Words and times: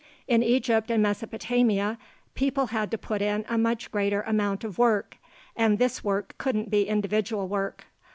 In 0.27 0.41
Egypt 0.41 0.89
and 0.89 1.03
Mesopotamia, 1.03 1.99
people 2.33 2.65
had 2.73 2.89
to 2.89 2.97
put 2.97 3.21
in 3.21 3.45
a 3.47 3.55
much 3.55 3.91
greater 3.91 4.23
amount 4.23 4.63
of 4.63 4.79
work, 4.79 5.17
and 5.55 5.77
this 5.77 6.03
work 6.03 6.33
couldn't 6.39 6.71
be 6.71 6.87
individual 6.87 7.47
work. 7.47 7.85